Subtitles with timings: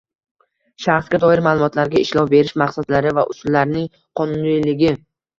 [0.83, 3.85] shaxsga doir ma’lumotlarga ishlov berish maqsadlari va usullarining
[4.21, 4.91] qonuniyligi;